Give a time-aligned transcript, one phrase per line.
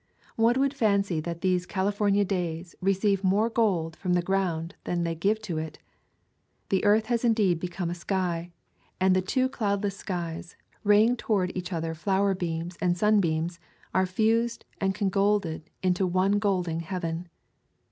[0.35, 5.03] One would fancy that these Cali fornia days receive more gold from the ground than
[5.03, 5.77] they give to it.
[6.69, 8.51] The earth has indeed become a sky;
[8.99, 13.59] and the two cloudless skies, ray ing toward each other flower beams and sun beams,
[13.93, 17.29] are fused and congolded into one glow ing heaven.